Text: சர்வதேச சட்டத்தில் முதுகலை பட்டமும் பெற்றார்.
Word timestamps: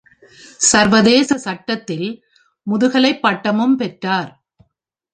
சர்வதேச 0.71 1.37
சட்டத்தில் 1.37 2.07
முதுகலை 2.67 3.19
பட்டமும் 3.19 3.77
பெற்றார். 3.77 4.31